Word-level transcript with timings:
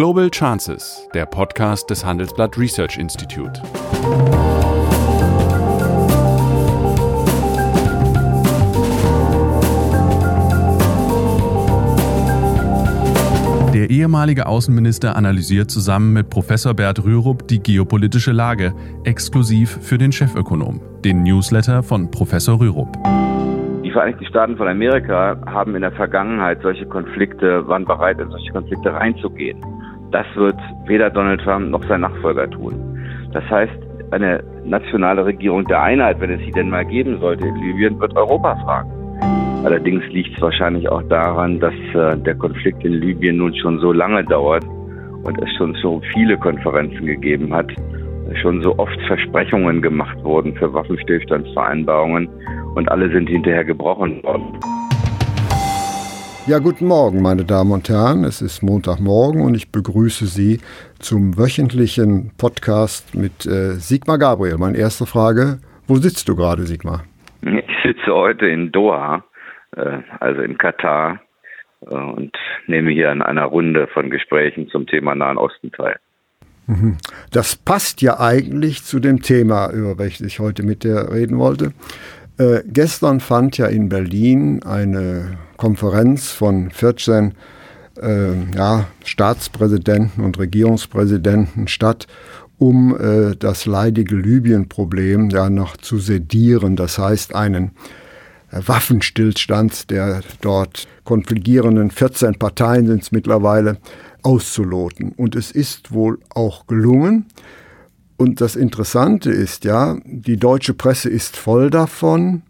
Global 0.00 0.30
Chances, 0.30 1.06
der 1.12 1.26
Podcast 1.26 1.90
des 1.90 2.06
Handelsblatt 2.06 2.56
Research 2.56 2.96
Institute. 2.96 3.60
Der 13.74 13.90
ehemalige 13.90 14.46
Außenminister 14.46 15.16
analysiert 15.16 15.70
zusammen 15.70 16.14
mit 16.14 16.30
Professor 16.30 16.72
Bert 16.72 17.04
Rürup 17.04 17.46
die 17.48 17.62
geopolitische 17.62 18.32
Lage, 18.32 18.72
exklusiv 19.04 19.80
für 19.82 19.98
den 19.98 20.12
Chefökonom, 20.12 20.80
den 21.04 21.24
Newsletter 21.24 21.82
von 21.82 22.10
Professor 22.10 22.58
Rürup. 22.58 22.96
Die 23.84 23.90
Vereinigten 23.90 24.24
Staaten 24.24 24.56
von 24.56 24.66
Amerika 24.66 25.36
haben 25.44 25.74
in 25.74 25.82
der 25.82 25.92
Vergangenheit 25.92 26.62
solche 26.62 26.86
Konflikte, 26.86 27.68
waren 27.68 27.84
bereit, 27.84 28.18
in 28.18 28.30
solche 28.30 28.50
Konflikte 28.50 28.94
reinzugehen. 28.94 29.62
Das 30.12 30.26
wird 30.34 30.58
weder 30.86 31.10
Donald 31.10 31.40
Trump 31.42 31.70
noch 31.70 31.84
sein 31.88 32.00
Nachfolger 32.00 32.50
tun. 32.50 32.74
Das 33.32 33.44
heißt, 33.48 33.72
eine 34.10 34.42
nationale 34.64 35.24
Regierung 35.24 35.64
der 35.66 35.82
Einheit, 35.82 36.20
wenn 36.20 36.30
es 36.30 36.40
sie 36.40 36.50
denn 36.50 36.70
mal 36.70 36.84
geben 36.84 37.18
sollte 37.20 37.46
in 37.46 37.56
Libyen, 37.56 38.00
wird 38.00 38.16
Europa 38.16 38.56
fragen. 38.64 38.90
Allerdings 39.64 40.04
liegt 40.08 40.36
es 40.36 40.42
wahrscheinlich 40.42 40.88
auch 40.88 41.02
daran, 41.04 41.60
dass 41.60 41.74
äh, 41.94 42.16
der 42.18 42.34
Konflikt 42.34 42.82
in 42.84 42.94
Libyen 42.94 43.36
nun 43.36 43.54
schon 43.54 43.78
so 43.78 43.92
lange 43.92 44.24
dauert 44.24 44.64
und 45.22 45.40
es 45.42 45.52
schon 45.56 45.74
so 45.82 46.00
viele 46.14 46.36
Konferenzen 46.38 47.06
gegeben 47.06 47.52
hat, 47.52 47.70
schon 48.40 48.62
so 48.62 48.78
oft 48.78 48.98
Versprechungen 49.06 49.82
gemacht 49.82 50.16
wurden 50.24 50.54
für 50.54 50.72
Waffenstillstandsvereinbarungen 50.72 52.28
und 52.74 52.90
alle 52.90 53.10
sind 53.12 53.28
hinterher 53.28 53.64
gebrochen 53.64 54.22
worden. 54.22 54.58
Ja, 56.50 56.58
guten 56.58 56.88
Morgen, 56.88 57.22
meine 57.22 57.44
Damen 57.44 57.70
und 57.70 57.88
Herren. 57.88 58.24
Es 58.24 58.42
ist 58.42 58.60
Montagmorgen 58.60 59.42
und 59.42 59.54
ich 59.54 59.70
begrüße 59.70 60.26
Sie 60.26 60.58
zum 60.98 61.38
wöchentlichen 61.38 62.32
Podcast 62.38 63.14
mit 63.14 63.46
äh, 63.46 63.74
Sigmar 63.74 64.18
Gabriel. 64.18 64.58
Meine 64.58 64.76
erste 64.76 65.06
Frage, 65.06 65.60
wo 65.86 65.94
sitzt 65.94 66.28
du 66.28 66.34
gerade, 66.34 66.62
Sigmar? 66.62 67.04
Ich 67.42 67.76
sitze 67.84 68.12
heute 68.12 68.48
in 68.48 68.72
Doha, 68.72 69.22
äh, 69.76 69.98
also 70.18 70.42
in 70.42 70.58
Katar, 70.58 71.20
äh, 71.88 71.94
und 71.94 72.36
nehme 72.66 72.90
hier 72.90 73.12
an 73.12 73.22
einer 73.22 73.44
Runde 73.44 73.86
von 73.86 74.10
Gesprächen 74.10 74.66
zum 74.70 74.88
Thema 74.88 75.14
Nahen 75.14 75.38
Osten 75.38 75.70
teil. 75.70 76.00
Mhm. 76.66 76.96
Das 77.30 77.54
passt 77.54 78.02
ja 78.02 78.18
eigentlich 78.18 78.82
zu 78.82 78.98
dem 78.98 79.22
Thema, 79.22 79.70
über 79.70 79.98
welches 79.98 80.26
ich 80.26 80.40
heute 80.40 80.64
mit 80.64 80.82
dir 80.82 81.12
reden 81.12 81.38
wollte. 81.38 81.70
Äh, 82.40 82.62
gestern 82.66 83.20
fand 83.20 83.56
ja 83.56 83.66
in 83.66 83.88
Berlin 83.88 84.64
eine 84.64 85.38
Konferenz 85.60 86.30
von 86.30 86.70
14 86.70 87.34
äh, 88.00 88.32
ja, 88.56 88.86
Staatspräsidenten 89.04 90.24
und 90.24 90.38
Regierungspräsidenten 90.38 91.68
statt, 91.68 92.06
um 92.58 92.96
äh, 92.98 93.36
das 93.36 93.66
leidige 93.66 94.16
Libyen-Problem 94.16 95.28
ja 95.28 95.50
noch 95.50 95.76
zu 95.76 95.98
sedieren. 95.98 96.76
Das 96.76 96.98
heißt, 96.98 97.34
einen 97.34 97.72
äh, 98.50 98.62
Waffenstillstand 98.64 99.90
der 99.90 100.22
dort 100.40 100.88
konfligierenden 101.04 101.90
14 101.90 102.38
Parteien 102.38 102.86
sind 102.86 103.02
es 103.02 103.12
mittlerweile 103.12 103.76
auszuloten. 104.22 105.12
Und 105.12 105.36
es 105.36 105.50
ist 105.50 105.92
wohl 105.92 106.20
auch 106.30 106.66
gelungen. 106.66 107.26
Und 108.16 108.40
das 108.40 108.56
Interessante 108.56 109.30
ist 109.30 109.66
ja, 109.66 109.98
die 110.06 110.38
deutsche 110.38 110.72
Presse 110.72 111.10
ist 111.10 111.36
voll 111.36 111.68
davon. 111.68 112.44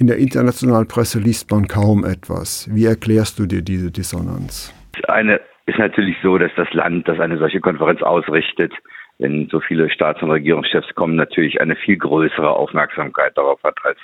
In 0.00 0.06
der 0.06 0.16
internationalen 0.16 0.88
Presse 0.88 1.20
liest 1.20 1.50
man 1.50 1.68
kaum 1.68 2.06
etwas. 2.06 2.66
Wie 2.72 2.86
erklärst 2.86 3.38
du 3.38 3.44
dir 3.44 3.60
diese 3.60 3.90
Dissonanz? 3.90 4.72
Eine 5.08 5.42
ist 5.66 5.78
natürlich 5.78 6.16
so, 6.22 6.38
dass 6.38 6.50
das 6.56 6.72
Land, 6.72 7.06
das 7.06 7.20
eine 7.20 7.36
solche 7.36 7.60
Konferenz 7.60 8.00
ausrichtet, 8.00 8.72
wenn 9.18 9.48
so 9.48 9.60
viele 9.60 9.90
Staats- 9.90 10.22
und 10.22 10.30
Regierungschefs 10.30 10.94
kommen, 10.94 11.16
natürlich 11.16 11.60
eine 11.60 11.76
viel 11.76 11.98
größere 11.98 12.48
Aufmerksamkeit 12.48 13.36
darauf 13.36 13.62
hat 13.62 13.76
als 13.82 13.98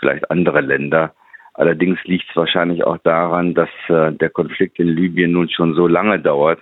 vielleicht 0.00 0.28
andere 0.32 0.62
Länder. 0.62 1.14
Allerdings 1.54 2.02
liegt 2.02 2.28
es 2.28 2.34
wahrscheinlich 2.34 2.82
auch 2.82 2.98
daran, 3.04 3.54
dass 3.54 3.70
äh, 3.86 4.10
der 4.14 4.30
Konflikt 4.30 4.80
in 4.80 4.88
Libyen 4.88 5.30
nun 5.30 5.48
schon 5.48 5.76
so 5.76 5.86
lange 5.86 6.18
dauert 6.18 6.58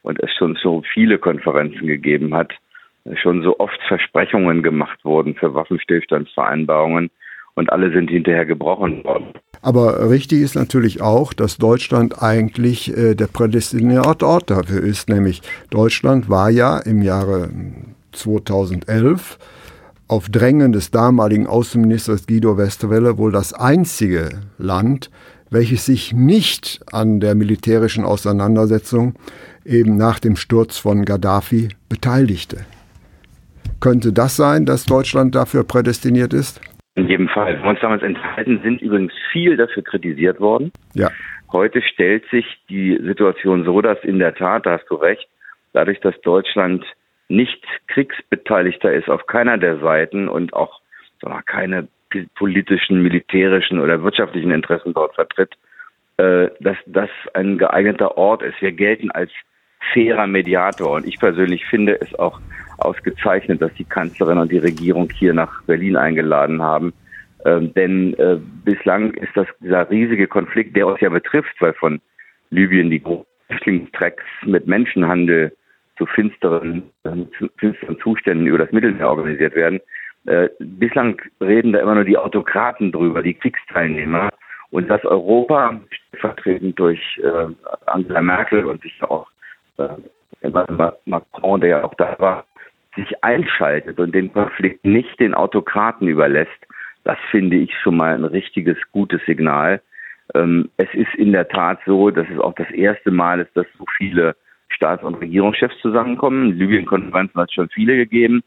und 0.00 0.18
es 0.22 0.32
schon 0.32 0.56
so 0.62 0.82
viele 0.94 1.18
Konferenzen 1.18 1.86
gegeben 1.86 2.34
hat, 2.34 2.54
schon 3.20 3.42
so 3.42 3.58
oft 3.58 3.78
Versprechungen 3.88 4.62
gemacht 4.62 5.04
wurden 5.04 5.34
für 5.34 5.52
Waffenstillstandsvereinbarungen 5.52 7.10
und 7.54 7.70
alle 7.72 7.92
sind 7.92 8.10
hinterher 8.10 8.46
gebrochen 8.46 9.04
worden. 9.04 9.26
Aber 9.60 10.08
richtig 10.10 10.40
ist 10.40 10.54
natürlich 10.54 11.00
auch, 11.00 11.32
dass 11.32 11.58
Deutschland 11.58 12.22
eigentlich 12.22 12.96
äh, 12.96 13.14
der 13.14 13.26
prädestinierte 13.26 14.26
Ort 14.26 14.50
dafür 14.50 14.82
ist. 14.82 15.08
Nämlich 15.08 15.42
Deutschland 15.70 16.28
war 16.28 16.50
ja 16.50 16.78
im 16.78 17.02
Jahre 17.02 17.50
2011 18.12 19.38
auf 20.08 20.28
Drängen 20.28 20.72
des 20.72 20.90
damaligen 20.90 21.46
Außenministers 21.46 22.26
Guido 22.26 22.58
Westerwelle 22.58 23.18
wohl 23.18 23.32
das 23.32 23.54
einzige 23.54 24.28
Land, 24.58 25.10
welches 25.48 25.86
sich 25.86 26.12
nicht 26.12 26.80
an 26.92 27.20
der 27.20 27.34
militärischen 27.34 28.04
Auseinandersetzung 28.04 29.14
eben 29.64 29.96
nach 29.96 30.18
dem 30.18 30.36
Sturz 30.36 30.78
von 30.78 31.04
Gaddafi 31.04 31.68
beteiligte. 31.88 32.64
Könnte 33.80 34.12
das 34.12 34.36
sein, 34.36 34.66
dass 34.66 34.84
Deutschland 34.84 35.34
dafür 35.34 35.64
prädestiniert 35.64 36.32
ist? 36.32 36.60
In 36.94 37.08
jedem 37.08 37.28
Fall. 37.28 37.62
Wir 37.62 37.68
uns 37.68 37.80
damals 37.80 38.02
enthalten, 38.02 38.60
sind 38.62 38.82
übrigens 38.82 39.12
viel 39.30 39.56
dafür 39.56 39.82
kritisiert 39.82 40.40
worden. 40.40 40.72
Ja. 40.94 41.10
Heute 41.50 41.82
stellt 41.82 42.24
sich 42.30 42.44
die 42.68 42.98
Situation 43.02 43.64
so, 43.64 43.80
dass 43.80 44.02
in 44.04 44.18
der 44.18 44.34
Tat, 44.34 44.66
da 44.66 44.72
hast 44.72 44.88
du 44.90 44.96
recht, 44.96 45.26
dadurch, 45.72 46.00
dass 46.00 46.18
Deutschland 46.20 46.84
nicht 47.28 47.64
kriegsbeteiligter 47.88 48.92
ist 48.92 49.08
auf 49.08 49.26
keiner 49.26 49.56
der 49.56 49.78
Seiten 49.78 50.28
und 50.28 50.52
auch 50.52 50.80
keine 51.46 51.88
politischen, 52.34 53.02
militärischen 53.02 53.80
oder 53.80 54.02
wirtschaftlichen 54.02 54.50
Interessen 54.50 54.92
dort 54.92 55.14
vertritt, 55.14 55.54
äh, 56.18 56.48
dass 56.60 56.76
das 56.86 57.08
ein 57.32 57.58
geeigneter 57.58 58.18
Ort 58.18 58.42
ist. 58.42 58.60
Wir 58.60 58.72
gelten 58.72 59.10
als 59.10 59.30
fairer 59.92 60.26
Mediator 60.26 60.92
und 60.96 61.06
ich 61.06 61.18
persönlich 61.18 61.64
finde 61.66 62.00
es 62.00 62.14
auch 62.18 62.40
ausgezeichnet, 62.84 63.62
dass 63.62 63.72
die 63.74 63.84
Kanzlerin 63.84 64.38
und 64.38 64.52
die 64.52 64.58
Regierung 64.58 65.08
hier 65.10 65.34
nach 65.34 65.62
Berlin 65.64 65.96
eingeladen 65.96 66.62
haben. 66.62 66.92
Ähm, 67.44 67.72
denn 67.74 68.14
äh, 68.14 68.38
bislang 68.64 69.14
ist 69.14 69.36
das 69.36 69.46
dieser 69.60 69.90
riesige 69.90 70.28
Konflikt, 70.28 70.76
der 70.76 70.86
uns 70.86 71.00
ja 71.00 71.08
betrifft, 71.08 71.54
weil 71.60 71.72
von 71.74 72.00
Libyen 72.50 72.90
die 72.90 73.02
Flüchtlingstracks 73.48 74.24
mit 74.44 74.66
Menschenhandel 74.66 75.52
zu 75.98 76.06
finsteren, 76.06 76.82
zu 77.38 77.48
finsteren 77.56 77.98
Zuständen 78.00 78.46
über 78.46 78.58
das 78.58 78.72
Mittelmeer 78.72 79.08
organisiert 79.08 79.54
werden. 79.54 79.80
Äh, 80.26 80.48
bislang 80.60 81.20
reden 81.40 81.72
da 81.72 81.80
immer 81.80 81.94
nur 81.94 82.04
die 82.04 82.16
Autokraten 82.16 82.92
drüber, 82.92 83.22
die 83.22 83.34
Kriegsteilnehmer. 83.34 84.30
Und 84.70 84.88
dass 84.88 85.04
Europa, 85.04 85.80
vertreten 86.18 86.74
durch 86.74 87.20
äh, 87.22 87.46
Angela 87.86 88.22
Merkel 88.22 88.64
und 88.64 88.80
sich 88.82 89.02
auch 89.02 89.26
äh, 89.78 89.88
Macron, 91.04 91.60
der 91.60 91.70
ja 91.70 91.84
auch 91.84 91.94
da 91.94 92.16
war, 92.18 92.44
sich 92.96 93.24
einschaltet 93.24 93.98
und 93.98 94.14
den 94.14 94.32
Konflikt 94.32 94.84
nicht 94.84 95.18
den 95.20 95.34
Autokraten 95.34 96.08
überlässt, 96.08 96.50
das 97.04 97.18
finde 97.30 97.56
ich 97.56 97.72
schon 97.80 97.96
mal 97.96 98.14
ein 98.14 98.24
richtiges, 98.24 98.76
gutes 98.92 99.20
Signal. 99.26 99.80
Ähm, 100.34 100.70
es 100.76 100.92
ist 100.94 101.14
in 101.16 101.32
der 101.32 101.48
Tat 101.48 101.80
so, 101.86 102.10
dass 102.10 102.28
es 102.32 102.38
auch 102.38 102.54
das 102.54 102.70
erste 102.70 103.10
Mal 103.10 103.40
ist, 103.40 103.56
dass 103.56 103.66
so 103.78 103.84
viele 103.96 104.36
Staats- 104.68 105.02
und 105.02 105.16
Regierungschefs 105.16 105.78
zusammenkommen. 105.80 106.52
Libyen-Konferenzen 106.52 107.40
hat 107.40 107.48
es 107.48 107.54
schon 107.54 107.68
viele 107.70 107.96
gegeben, 107.96 108.42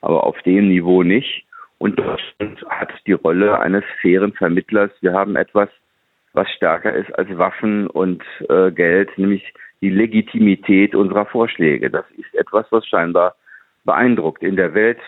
aber 0.00 0.24
auf 0.24 0.40
dem 0.42 0.68
Niveau 0.68 1.02
nicht. 1.02 1.46
Und 1.78 1.98
Deutschland 1.98 2.62
hat 2.68 2.92
die 3.06 3.12
Rolle 3.12 3.58
eines 3.58 3.84
fairen 4.02 4.32
Vermittlers. 4.32 4.90
Wir 5.00 5.14
haben 5.14 5.36
etwas, 5.36 5.68
was 6.32 6.50
stärker 6.50 6.92
ist 6.92 7.10
als 7.18 7.28
Waffen 7.38 7.86
und 7.86 8.22
äh, 8.48 8.70
Geld, 8.70 9.16
nämlich 9.16 9.54
die 9.80 9.88
Legitimität 9.88 10.94
unserer 10.94 11.26
Vorschläge. 11.26 11.90
Das 11.90 12.04
ist 12.18 12.34
etwas, 12.34 12.66
was 12.70 12.86
scheinbar 12.86 13.34
beeindruckt. 13.90 14.44
In 14.44 14.54
der 14.54 14.72
Welt 14.72 15.00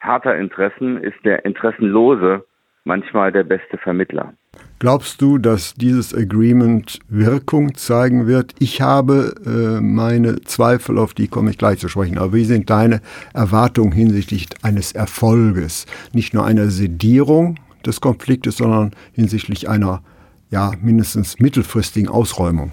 harter 0.00 0.36
Interessen 0.36 1.02
ist 1.02 1.16
der 1.24 1.46
Interessenlose 1.46 2.44
manchmal 2.84 3.32
der 3.32 3.44
beste 3.44 3.78
Vermittler. 3.78 4.34
Glaubst 4.78 5.22
du, 5.22 5.38
dass 5.38 5.72
dieses 5.72 6.14
Agreement 6.14 6.98
Wirkung 7.08 7.74
zeigen 7.76 8.26
wird? 8.26 8.52
Ich 8.58 8.82
habe 8.82 9.34
äh, 9.46 9.80
meine 9.80 10.36
Zweifel, 10.42 10.98
auf 10.98 11.14
die 11.14 11.28
komme 11.28 11.48
ich 11.48 11.56
gleich 11.56 11.78
zu 11.78 11.88
sprechen. 11.88 12.18
Aber 12.18 12.34
wie 12.34 12.44
sind 12.44 12.68
deine 12.68 13.00
Erwartungen 13.32 13.92
hinsichtlich 13.92 14.48
eines 14.62 14.92
Erfolges? 14.92 15.86
Nicht 16.12 16.34
nur 16.34 16.44
einer 16.44 16.68
Sedierung 16.68 17.56
des 17.86 18.02
Konfliktes, 18.02 18.58
sondern 18.58 18.90
hinsichtlich 19.12 19.70
einer 19.70 20.02
ja, 20.50 20.72
mindestens 20.82 21.40
mittelfristigen 21.40 22.10
Ausräumung? 22.10 22.70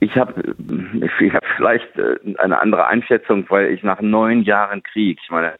Ich 0.00 0.16
habe 0.16 0.54
ich 1.18 1.34
hab 1.34 1.44
vielleicht 1.56 1.98
äh, 1.98 2.18
eine 2.38 2.60
andere 2.60 2.86
Einschätzung, 2.86 3.44
weil 3.48 3.72
ich 3.72 3.82
nach 3.82 4.00
neun 4.00 4.42
Jahren 4.42 4.82
Krieg, 4.82 5.18
ich 5.22 5.30
meine, 5.30 5.54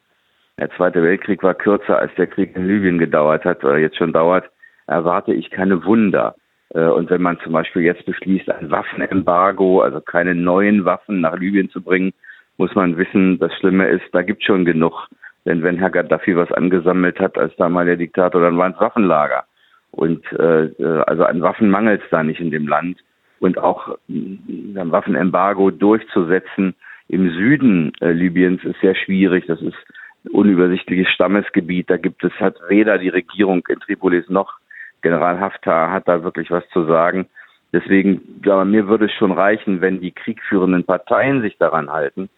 der 0.59 0.71
Zweite 0.71 1.03
Weltkrieg 1.03 1.43
war 1.43 1.55
kürzer, 1.55 1.99
als 1.99 2.15
der 2.17 2.27
Krieg 2.27 2.55
in 2.57 2.67
Libyen 2.67 2.99
gedauert 2.99 3.45
hat 3.45 3.65
oder 3.65 3.79
jetzt 3.79 3.97
schon 3.97 4.13
dauert, 4.13 4.49
erwarte 4.87 5.33
ich 5.33 5.51
keine 5.51 5.85
Wunder. 5.85 6.35
Äh, 6.75 6.85
und 6.85 7.11
wenn 7.11 7.23
man 7.23 7.39
zum 7.41 7.53
Beispiel 7.53 7.83
jetzt 7.83 8.07
beschließt, 8.07 8.51
ein 8.51 8.71
Waffenembargo, 8.71 9.81
also 9.81 10.01
keine 10.01 10.35
neuen 10.35 10.85
Waffen 10.85 11.21
nach 11.21 11.37
Libyen 11.37 11.71
zu 11.71 11.81
bringen, 11.81 12.13
muss 12.59 12.75
man 12.75 12.97
wissen, 12.97 13.39
das 13.39 13.55
Schlimme 13.55 13.89
ist, 13.89 14.05
da 14.13 14.23
gibt 14.23 14.45
schon 14.45 14.65
genug. 14.65 15.09
Denn 15.47 15.63
wenn 15.63 15.79
Herr 15.79 15.91
Gaddafi 15.91 16.37
was 16.37 16.53
angesammelt 16.53 17.19
hat 17.21 17.39
als 17.39 17.55
damaliger 17.57 17.97
Diktator, 17.97 18.41
dann 18.41 18.59
waren 18.59 18.73
es 18.73 18.81
Waffenlager. 18.81 19.45
Und 19.93 20.25
äh, 20.33 20.65
äh 20.65 21.03
also 21.07 21.25
an 21.25 21.41
Waffen 21.41 21.71
mangelt 21.71 22.03
es 22.03 22.11
da 22.11 22.23
nicht 22.23 22.41
in 22.41 22.51
dem 22.51 22.69
Land. 22.69 22.99
Und 23.41 23.59
auch 23.59 23.97
ein 24.09 24.91
Waffenembargo 24.91 25.71
durchzusetzen 25.71 26.75
im 27.09 27.31
Süden 27.31 27.93
äh, 28.01 28.13
Libyens 28.13 28.63
ist 28.65 28.81
sehr 28.81 28.95
schwierig. 28.95 29.47
Das 29.47 29.63
ist 29.63 29.77
ein 30.25 30.31
unübersichtliches 30.31 31.09
Stammesgebiet. 31.09 31.89
Da 31.89 31.97
gibt 31.97 32.23
es 32.25 32.33
hat 32.35 32.57
weder 32.69 32.99
die 32.99 33.09
Regierung 33.09 33.65
in 33.69 33.81
Tripolis 33.81 34.29
noch 34.29 34.59
General 35.03 35.39
Haftar 35.39 35.93
hat 35.93 36.09
da 36.09 36.23
wirklich 36.23 36.51
was 36.51 36.69
zu 36.71 36.85
sagen. 36.85 37.27
Deswegen, 37.73 38.41
glaube 38.43 38.65
mir 38.65 38.89
würde 38.89 39.07
es 39.07 39.13
schon 39.13 39.33
reichen, 39.33 39.81
wenn 39.81 40.01
die 40.01 40.13
kriegführenden 40.13 40.85
Parteien 40.85 41.43
sich 41.43 41.57
daran 41.59 41.91
halten, 41.91 42.29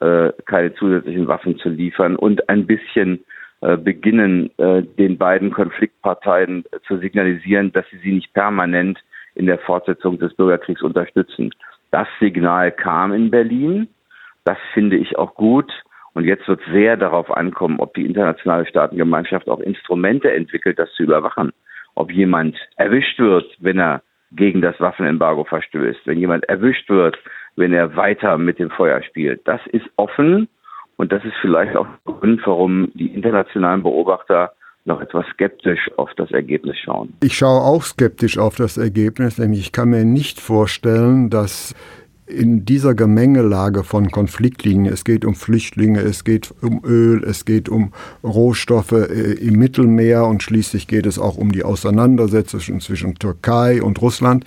äh, 0.00 0.30
keine 0.46 0.74
zusätzlichen 0.74 1.28
Waffen 1.28 1.58
zu 1.58 1.68
liefern 1.68 2.16
und 2.16 2.48
ein 2.48 2.66
bisschen 2.66 3.24
äh, 3.60 3.76
beginnen, 3.76 4.50
äh, 4.58 4.82
den 4.82 5.16
beiden 5.16 5.52
Konfliktparteien 5.52 6.64
zu 6.86 6.98
signalisieren, 6.98 7.72
dass 7.72 7.86
sie 7.90 7.98
sie 7.98 8.12
nicht 8.12 8.32
permanent 8.34 8.98
in 9.34 9.46
der 9.46 9.58
Fortsetzung 9.58 10.18
des 10.18 10.34
Bürgerkriegs 10.34 10.82
unterstützen. 10.82 11.54
Das 11.90 12.08
Signal 12.18 12.72
kam 12.72 13.12
in 13.12 13.30
Berlin. 13.30 13.88
Das 14.44 14.58
finde 14.72 14.96
ich 14.96 15.18
auch 15.18 15.34
gut. 15.34 15.72
Und 16.12 16.24
jetzt 16.24 16.46
wird 16.48 16.60
sehr 16.72 16.96
darauf 16.96 17.30
ankommen, 17.30 17.78
ob 17.78 17.94
die 17.94 18.04
internationale 18.04 18.66
Staatengemeinschaft 18.66 19.48
auch 19.48 19.60
Instrumente 19.60 20.32
entwickelt, 20.32 20.78
das 20.78 20.92
zu 20.94 21.04
überwachen. 21.04 21.52
Ob 21.94 22.10
jemand 22.10 22.56
erwischt 22.76 23.18
wird, 23.18 23.46
wenn 23.60 23.78
er 23.78 24.02
gegen 24.32 24.60
das 24.60 24.78
Waffenembargo 24.80 25.44
verstößt, 25.44 26.06
wenn 26.06 26.18
jemand 26.18 26.44
erwischt 26.44 26.88
wird, 26.88 27.18
wenn 27.56 27.72
er 27.72 27.96
weiter 27.96 28.38
mit 28.38 28.58
dem 28.58 28.70
Feuer 28.70 29.02
spielt. 29.02 29.46
Das 29.46 29.60
ist 29.68 29.86
offen 29.96 30.48
und 30.96 31.12
das 31.12 31.24
ist 31.24 31.34
vielleicht 31.40 31.76
auch 31.76 31.86
der 32.06 32.14
Grund, 32.14 32.46
warum 32.46 32.90
die 32.94 33.08
internationalen 33.08 33.82
Beobachter 33.82 34.52
noch 34.84 35.00
etwas 35.00 35.26
skeptisch 35.32 35.90
auf 35.96 36.10
das 36.16 36.30
Ergebnis 36.30 36.76
schauen. 36.78 37.14
Ich 37.22 37.36
schaue 37.36 37.60
auch 37.60 37.82
skeptisch 37.82 38.38
auf 38.38 38.56
das 38.56 38.76
Ergebnis, 38.76 39.38
nämlich 39.38 39.60
ich 39.60 39.72
kann 39.72 39.90
mir 39.90 40.04
nicht 40.04 40.40
vorstellen, 40.40 41.30
dass 41.30 41.74
in 42.30 42.64
dieser 42.64 42.94
Gemengelage 42.94 43.82
von 43.82 44.10
Konfliktlinien, 44.10 44.92
es 44.92 45.04
geht 45.04 45.24
um 45.24 45.34
Flüchtlinge, 45.34 46.00
es 46.00 46.24
geht 46.24 46.54
um 46.62 46.80
Öl, 46.84 47.24
es 47.24 47.44
geht 47.44 47.68
um 47.68 47.92
Rohstoffe 48.22 48.92
äh, 48.92 49.32
im 49.32 49.58
Mittelmeer 49.58 50.24
und 50.26 50.42
schließlich 50.42 50.86
geht 50.86 51.06
es 51.06 51.18
auch 51.18 51.36
um 51.36 51.52
die 51.52 51.64
Auseinandersetzung 51.64 52.80
zwischen 52.80 53.16
Türkei 53.16 53.82
und 53.82 54.00
Russland. 54.00 54.44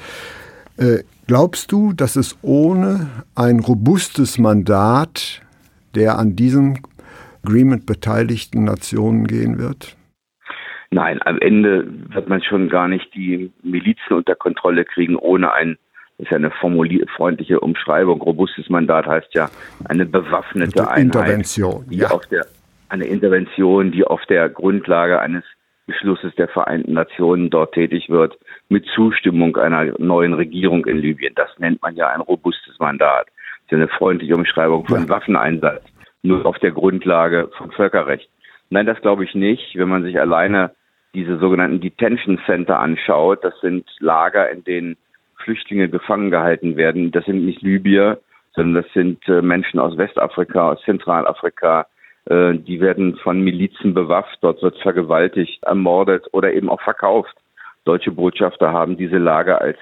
Äh, 0.78 1.00
glaubst 1.28 1.72
du, 1.72 1.94
dass 1.94 2.16
es 2.16 2.38
ohne 2.42 3.08
ein 3.36 3.60
robustes 3.60 4.38
Mandat 4.38 5.42
der 5.96 6.18
an 6.18 6.36
diesem 6.36 6.78
Agreement 7.44 7.86
beteiligten 7.86 8.64
Nationen 8.64 9.28
gehen 9.28 9.60
wird? 9.60 9.96
Nein, 10.94 11.20
am 11.26 11.40
Ende 11.40 11.88
wird 12.14 12.30
man 12.30 12.44
schon 12.44 12.70
gar 12.70 12.88
nicht 12.88 13.14
die 13.16 13.52
Milizen 13.64 14.14
unter 14.14 14.36
Kontrolle 14.36 14.86
kriegen 14.86 15.16
ohne 15.16 15.52
ein 15.54 15.78
ist 16.20 16.30
ja 16.30 16.38
eine 16.38 16.52
freundliche 16.52 17.60
Umschreibung. 17.60 18.22
Robustes 18.22 18.70
Mandat 18.70 19.08
heißt 19.08 19.34
ja 19.34 19.50
eine 19.86 20.06
bewaffnete 20.06 20.88
Einheit. 20.88 21.06
Intervention, 21.06 21.86
die 21.90 21.98
ja. 21.98 22.12
auf 22.12 22.26
der, 22.28 22.46
eine 22.90 23.06
Intervention, 23.06 23.92
die 23.92 24.06
auf 24.06 24.22
der 24.28 24.48
Grundlage 24.48 25.20
eines 25.20 25.44
Beschlusses 25.88 26.34
der 26.36 26.48
Vereinten 26.48 26.94
Nationen 26.94 27.50
dort 27.50 27.74
tätig 27.74 28.10
wird, 28.10 28.38
mit 28.70 28.86
Zustimmung 28.94 29.58
einer 29.58 30.00
neuen 30.00 30.34
Regierung 30.34 30.86
in 30.86 31.00
Libyen. 31.00 31.34
Das 31.36 31.50
nennt 31.58 31.82
man 31.82 31.96
ja 31.96 32.10
ein 32.10 32.22
robustes 32.22 32.78
Mandat. 32.80 33.26
Das 33.26 33.64
ist 33.66 33.72
ja 33.72 33.78
eine 33.80 33.88
freundliche 33.88 34.36
Umschreibung 34.36 34.86
von 34.86 35.02
ja. 35.02 35.10
Waffeneinsatz, 35.10 35.84
nur 36.22 36.46
auf 36.46 36.60
der 36.60 36.72
Grundlage 36.72 37.50
von 37.58 37.72
Völkerrecht. 37.72 38.30
Nein, 38.70 38.86
das 38.86 39.02
glaube 39.02 39.24
ich 39.26 39.34
nicht. 39.34 39.76
Wenn 39.76 39.90
man 39.90 40.04
sich 40.04 40.20
alleine 40.20 40.72
diese 41.14 41.38
sogenannten 41.38 41.82
Detention 41.82 42.40
Center 42.46 42.80
anschaut, 42.80 43.44
das 43.44 43.54
sind 43.62 43.86
Lager, 44.00 44.50
in 44.50 44.64
denen 44.64 44.98
Flüchtlinge 45.38 45.90
gefangen 45.90 46.32
gehalten 46.32 46.78
werden. 46.78 47.12
Das 47.12 47.26
sind 47.26 47.46
nicht 47.46 47.62
Libyer, 47.62 48.18
sondern 48.56 48.84
das 48.84 48.94
sind 48.94 49.28
äh, 49.28 49.42
Menschen 49.42 49.80
aus 49.80 49.98
Westafrika, 49.98 50.72
aus 50.72 50.82
Zentralafrika. 50.84 51.88
Äh, 52.26 52.56
die 52.56 52.80
werden 52.80 53.16
von 53.18 53.42
Milizen 53.42 53.94
bewaffnet, 53.94 54.40
dort 54.42 54.62
wird 54.62 54.78
vergewaltigt, 54.80 55.64
ermordet 55.64 56.26
oder 56.32 56.54
eben 56.54 56.70
auch 56.70 56.82
verkauft. 56.82 57.36
Deutsche 57.86 58.12
Botschafter 58.12 58.72
haben 58.72 58.98
diese 58.98 59.18
Lager 59.18 59.62
als 59.62 59.78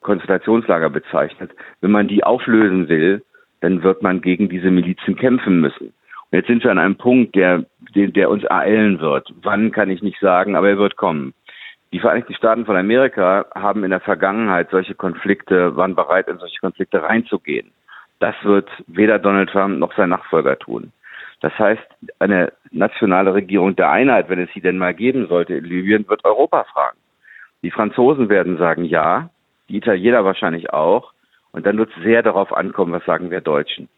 Konzentrationslager 0.00 0.88
bezeichnet. 0.88 1.50
Wenn 1.80 1.90
man 1.90 2.08
die 2.08 2.24
auflösen 2.24 2.88
will, 2.88 3.22
dann 3.60 3.82
wird 3.82 4.02
man 4.02 4.20
gegen 4.22 4.48
diese 4.48 4.70
Milizen 4.70 5.16
kämpfen 5.16 5.60
müssen. 5.60 5.92
Jetzt 6.32 6.46
sind 6.46 6.62
wir 6.62 6.70
an 6.70 6.78
einem 6.78 6.96
Punkt, 6.96 7.34
der, 7.34 7.64
der 7.94 8.30
uns 8.30 8.44
ereilen 8.44 9.00
wird. 9.00 9.32
Wann 9.42 9.72
kann 9.72 9.90
ich 9.90 10.02
nicht 10.02 10.20
sagen, 10.20 10.54
aber 10.54 10.68
er 10.68 10.78
wird 10.78 10.96
kommen. 10.96 11.34
Die 11.92 11.98
Vereinigten 11.98 12.34
Staaten 12.34 12.66
von 12.66 12.76
Amerika 12.76 13.46
haben 13.54 13.82
in 13.82 13.90
der 13.90 14.00
Vergangenheit 14.00 14.70
solche 14.70 14.94
Konflikte, 14.94 15.74
waren 15.76 15.96
bereit, 15.96 16.28
in 16.28 16.38
solche 16.38 16.60
Konflikte 16.60 17.02
reinzugehen. 17.02 17.72
Das 18.20 18.36
wird 18.42 18.68
weder 18.86 19.18
Donald 19.18 19.50
Trump 19.50 19.78
noch 19.78 19.94
sein 19.96 20.10
Nachfolger 20.10 20.56
tun. 20.56 20.92
Das 21.40 21.58
heißt, 21.58 21.82
eine 22.18 22.52
nationale 22.70 23.34
Regierung 23.34 23.74
der 23.74 23.90
Einheit, 23.90 24.28
wenn 24.28 24.38
es 24.38 24.50
sie 24.52 24.60
denn 24.60 24.78
mal 24.78 24.94
geben 24.94 25.26
sollte 25.26 25.54
in 25.54 25.64
Libyen, 25.64 26.08
wird 26.08 26.24
Europa 26.24 26.64
fragen. 26.64 26.98
Die 27.62 27.70
Franzosen 27.70 28.28
werden 28.28 28.56
sagen 28.58 28.84
ja, 28.84 29.30
die 29.68 29.78
Italiener 29.78 30.24
wahrscheinlich 30.24 30.72
auch. 30.72 31.12
Und 31.52 31.66
dann 31.66 31.78
wird 31.78 31.90
es 31.96 32.02
sehr 32.04 32.22
darauf 32.22 32.52
ankommen, 32.52 32.92
was 32.92 33.04
sagen 33.04 33.30
wir 33.30 33.40
Deutschen. 33.40 33.88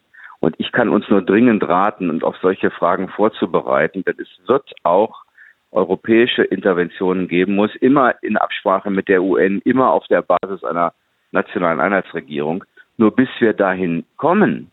Und 0.43 0.55
ich 0.57 0.73
kann 0.73 0.89
uns 0.89 1.07
nur 1.07 1.21
dringend 1.21 1.65
raten, 1.65 2.09
und 2.09 2.25
auf 2.25 2.35
solche 2.41 2.69
Fragen 2.69 3.07
vorzubereiten, 3.07 4.03
denn 4.03 4.15
es 4.19 4.27
wird 4.45 4.73
auch 4.83 5.23
europäische 5.71 6.43
Interventionen 6.43 7.29
geben 7.29 7.55
muss, 7.55 7.73
immer 7.77 8.21
in 8.21 8.35
Absprache 8.35 8.91
mit 8.91 9.07
der 9.07 9.23
UN, 9.23 9.61
immer 9.63 9.93
auf 9.93 10.05
der 10.07 10.21
Basis 10.21 10.65
einer 10.65 10.93
nationalen 11.31 11.79
Einheitsregierung. 11.79 12.65
Nur 12.97 13.15
bis 13.15 13.29
wir 13.39 13.53
dahin 13.53 14.03
kommen, 14.17 14.69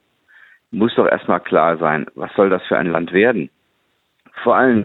muss 0.72 0.96
doch 0.96 1.06
erstmal 1.06 1.38
klar 1.38 1.78
sein, 1.78 2.06
was 2.16 2.34
soll 2.34 2.50
das 2.50 2.64
für 2.66 2.76
ein 2.76 2.90
Land 2.90 3.12
werden? 3.12 3.48
Vor 4.42 4.56
allem, 4.56 4.82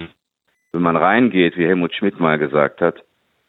wenn 0.71 0.83
man 0.83 0.97
reingeht, 0.97 1.57
wie 1.57 1.65
Helmut 1.65 1.95
Schmidt 1.95 2.19
mal 2.19 2.37
gesagt 2.37 2.81
hat, 2.81 3.03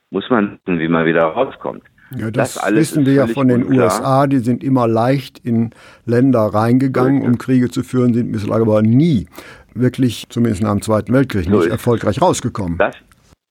muss 0.08 0.30
man 0.30 0.58
wissen, 0.64 0.78
wie 0.78 0.88
man 0.88 1.04
wieder 1.04 1.24
rauskommt. 1.24 1.84
Ja, 2.14 2.30
das, 2.30 2.54
das 2.54 2.74
wissen 2.74 3.06
wir 3.06 3.14
ja 3.14 3.26
von 3.26 3.48
den 3.48 3.64
unklar. 3.64 3.84
USA, 3.84 4.26
die 4.26 4.38
sind 4.38 4.62
immer 4.62 4.86
leicht 4.86 5.40
in 5.44 5.70
Länder 6.04 6.40
reingegangen, 6.40 7.22
um 7.22 7.38
Kriege 7.38 7.68
zu 7.68 7.82
führen, 7.82 8.14
sind 8.14 8.32
bislang 8.32 8.62
aber 8.62 8.82
nie 8.82 9.26
wirklich, 9.74 10.26
zumindest 10.28 10.62
nach 10.62 10.72
dem 10.72 10.82
Zweiten 10.82 11.12
Weltkrieg, 11.12 11.48
nicht 11.48 11.66
erfolgreich 11.66 12.22
rausgekommen. 12.22 12.78
Das, 12.78 12.94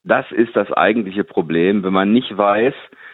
das 0.03 0.25
ist 0.31 0.55
das 0.55 0.71
eigentliche 0.71 1.24
Problem, 1.24 1.83
wenn 1.83 1.93
man 1.93 2.13
nicht 2.13 2.35
weiß, 2.35 2.74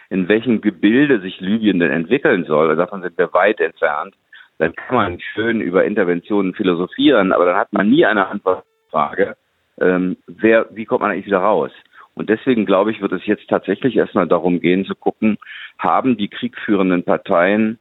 in 0.10 0.28
welchem 0.28 0.62
Gebilde 0.62 1.22
sich 1.22 1.40
Libyen 1.40 1.80
denn 1.80 1.92
entwickeln 1.92 2.46
soll, 2.46 2.70
also 2.70 2.82
davon 2.82 3.02
sind 3.02 3.18
wir 3.18 3.34
weit 3.34 3.60
entfernt, 3.60 4.14
dann 4.58 4.76
kann 4.76 4.96
man 4.96 5.20
schön 5.34 5.62
über 5.62 5.86
Interventionen 5.86 6.54
philosophieren, 6.54 7.32
aber 7.32 7.46
dann 7.46 7.56
hat 7.56 7.74
man 7.74 7.90
nie 7.90 8.06
eine 8.06 8.28
Antwortfrage, 8.28 9.36
ähm, 9.80 10.18
wer, 10.28 10.68
wie 10.72 10.86
kommt 10.86 11.02
man 11.02 11.12
eigentlich 11.12 11.26
wieder 11.26 11.40
raus? 11.40 11.72
Und 12.16 12.30
deswegen 12.30 12.66
glaube 12.66 12.92
ich, 12.92 13.02
wird 13.02 13.14
es 13.14 13.26
jetzt 13.26 13.48
tatsächlich 13.48 13.96
erstmal 13.96 14.28
darum 14.28 14.60
gehen 14.60 14.86
zu 14.86 14.96
gucken, 14.96 15.38
haben 15.78 16.18
die 16.18 16.28
kriegführenden 16.28 17.04
Parteien 17.04 17.80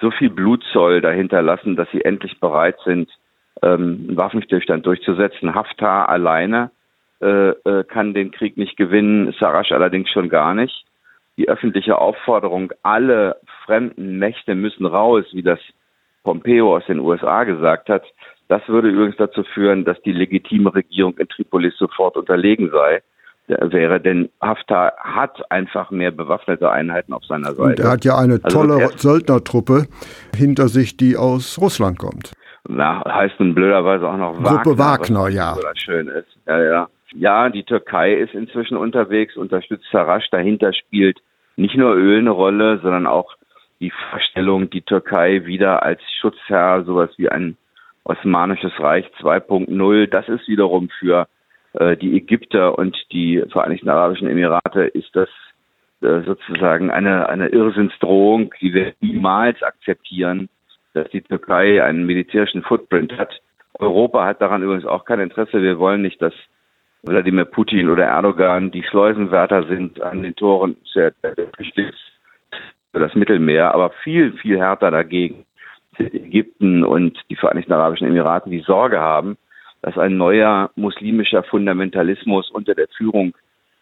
so 0.00 0.10
viel 0.10 0.30
Blutzoll 0.30 1.00
dahinter 1.00 1.42
lassen, 1.42 1.76
dass 1.76 1.90
sie 1.90 2.04
endlich 2.04 2.40
bereit 2.40 2.76
sind, 2.84 3.08
ähm, 3.62 4.06
einen 4.08 4.16
Waffenstillstand 4.16 4.84
durchzusetzen. 4.84 5.54
Haftar 5.54 6.08
alleine 6.08 6.70
äh, 7.20 7.50
äh, 7.50 7.84
kann 7.84 8.14
den 8.14 8.30
Krieg 8.30 8.56
nicht 8.56 8.76
gewinnen, 8.76 9.34
Sarasch 9.38 9.72
allerdings 9.72 10.10
schon 10.10 10.28
gar 10.28 10.54
nicht. 10.54 10.84
Die 11.36 11.48
öffentliche 11.48 11.98
Aufforderung, 11.98 12.72
alle 12.82 13.36
fremden 13.64 14.18
Mächte 14.18 14.54
müssen 14.54 14.86
raus, 14.86 15.24
wie 15.32 15.42
das 15.42 15.60
Pompeo 16.24 16.76
aus 16.76 16.84
den 16.86 16.98
USA 16.98 17.44
gesagt 17.44 17.88
hat, 17.88 18.02
das 18.48 18.66
würde 18.66 18.88
übrigens 18.88 19.16
dazu 19.16 19.44
führen, 19.44 19.84
dass 19.84 20.00
die 20.02 20.12
legitime 20.12 20.74
Regierung 20.74 21.16
in 21.18 21.28
Tripolis 21.28 21.76
sofort 21.76 22.16
unterlegen 22.16 22.70
sei 22.70 23.02
wäre, 23.48 24.00
denn 24.00 24.28
Haftar 24.40 24.92
hat 24.98 25.50
einfach 25.50 25.90
mehr 25.90 26.10
bewaffnete 26.10 26.70
Einheiten 26.70 27.12
auf 27.12 27.24
seiner 27.24 27.54
Seite. 27.54 27.62
Und 27.62 27.80
er 27.80 27.90
hat 27.90 28.04
ja 28.04 28.16
eine 28.16 28.40
also 28.42 28.48
tolle 28.48 28.88
Söldnertruppe 28.96 29.86
hinter 30.36 30.68
sich, 30.68 30.96
die 30.96 31.16
aus 31.16 31.58
Russland 31.60 31.98
kommt 31.98 32.32
na, 32.68 33.02
heißt 33.04 33.40
nun 33.40 33.54
blöderweise 33.54 34.06
auch 34.06 34.16
noch 34.16 34.34
Gruppe 34.34 34.78
Wagner, 34.78 35.22
Wagner 35.22 35.28
ja. 35.28 35.56
schön 35.74 36.08
ist. 36.08 36.28
Ja, 36.46 36.62
ja. 36.62 36.88
Ja, 37.14 37.48
die 37.48 37.64
Türkei 37.64 38.14
ist 38.14 38.34
inzwischen 38.34 38.76
unterwegs, 38.76 39.36
unterstützt 39.36 39.86
Sarasch. 39.90 40.28
Dahinter 40.30 40.74
spielt 40.74 41.18
nicht 41.56 41.74
nur 41.74 41.94
Öl 41.94 42.18
eine 42.18 42.30
Rolle, 42.30 42.78
sondern 42.82 43.06
auch 43.06 43.34
die 43.80 43.90
Vorstellung, 44.10 44.68
die 44.68 44.82
Türkei 44.82 45.46
wieder 45.46 45.82
als 45.82 46.02
Schutzherr, 46.20 46.84
sowas 46.84 47.10
wie 47.16 47.30
ein 47.30 47.56
Osmanisches 48.04 48.72
Reich 48.78 49.06
2.0. 49.20 50.06
Das 50.08 50.28
ist 50.28 50.46
wiederum 50.48 50.90
für 50.98 51.26
die 51.96 52.16
Ägypter 52.16 52.78
und 52.78 52.96
die 53.12 53.42
Vereinigten 53.50 53.88
Arabischen 53.88 54.28
Emirate 54.28 54.82
ist 54.82 55.14
das 55.14 55.28
äh, 56.00 56.22
sozusagen 56.22 56.90
eine, 56.90 57.28
eine 57.28 57.48
Irrsinnsdrohung, 57.48 58.54
die 58.60 58.72
wir 58.72 58.94
niemals 59.00 59.62
akzeptieren, 59.62 60.48
dass 60.94 61.08
die 61.10 61.22
Türkei 61.22 61.82
einen 61.82 62.06
militärischen 62.06 62.62
Footprint 62.62 63.16
hat. 63.18 63.40
Europa 63.74 64.24
hat 64.24 64.40
daran 64.40 64.62
übrigens 64.62 64.86
auch 64.86 65.04
kein 65.04 65.20
Interesse. 65.20 65.62
Wir 65.62 65.78
wollen 65.78 66.02
nicht, 66.02 66.22
dass 66.22 66.32
Wladimir 67.02 67.44
Putin 67.44 67.90
oder 67.90 68.04
Erdogan 68.04 68.70
die 68.70 68.82
Schleusenwärter 68.82 69.64
sind 69.68 70.00
an 70.00 70.22
den 70.22 70.34
Toren 70.34 70.76
für 70.92 71.12
das 72.92 73.14
Mittelmeer, 73.14 73.74
aber 73.74 73.90
viel, 74.02 74.32
viel 74.34 74.58
härter 74.58 74.90
dagegen 74.90 75.44
sind 75.96 76.14
Ägypten 76.14 76.84
und 76.84 77.18
die 77.28 77.36
Vereinigten 77.36 77.72
Arabischen 77.72 78.06
Emiraten, 78.06 78.50
die 78.50 78.60
Sorge 78.60 79.00
haben, 79.00 79.36
dass 79.82 79.96
ein 79.96 80.16
neuer 80.16 80.70
muslimischer 80.76 81.42
Fundamentalismus 81.42 82.50
unter 82.50 82.74
der 82.74 82.88
Führung 82.96 83.34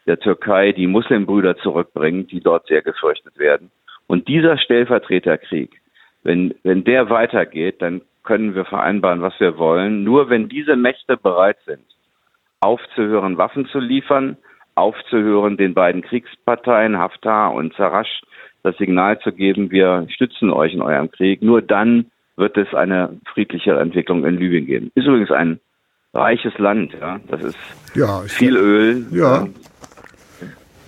der 0.07 0.19
Türkei 0.19 0.73
die 0.73 0.87
Muslimbrüder 0.87 1.57
zurückbringt, 1.57 2.31
die 2.31 2.41
dort 2.41 2.67
sehr 2.67 2.83
gefürchtet 2.83 3.39
werden. 3.39 3.71
Und 4.07 4.29
dieser 4.29 4.57
Stellvertreterkrieg, 4.59 5.81
wenn, 6.23 6.55
wenn 6.63 6.85
der 6.85 7.11
weitergeht, 7.11 7.83
dann 7.83 8.03
können 8.23 8.55
wir 8.55 8.65
vereinbaren, 8.65 9.23
was 9.23 9.39
wir 9.41 9.59
wollen. 9.59 10.05
Nur 10.05 10.29
wenn 10.29 10.49
diese 10.49 10.77
Mächte 10.77 11.17
bereit 11.17 11.59
sind, 11.67 11.85
aufzuhören, 12.61 13.39
Waffen 13.39 13.67
zu 13.67 13.79
liefern, 13.79 14.37
aufzuhören, 14.75 15.57
den 15.57 15.75
beiden 15.75 16.03
Kriegsparteien, 16.03 16.99
Haftar 16.99 17.55
und 17.55 17.75
Sarasch, 17.75 18.23
das 18.63 18.77
Signal 18.77 19.19
zu 19.21 19.33
geben, 19.33 19.71
wir 19.71 20.07
stützen 20.11 20.51
euch 20.51 20.75
in 20.75 20.83
eurem 20.83 21.11
Krieg. 21.11 21.43
Nur 21.43 21.63
dann 21.63 22.07
wird 22.37 22.57
es 22.57 22.75
eine 22.75 23.21
friedlichere 23.33 23.81
Entwicklung 23.81 24.25
in 24.25 24.39
Libyen 24.39 24.67
geben. 24.67 24.91
Ist 24.95 25.07
übrigens 25.07 25.31
ein 25.31 25.61
reiches 26.17 26.57
Land, 26.59 26.93
ja. 27.01 27.21
Das 27.29 27.43
ist 27.43 27.57
ja, 27.95 28.23
viel 28.23 28.57
Öl. 28.57 29.07
Ja. 29.11 29.47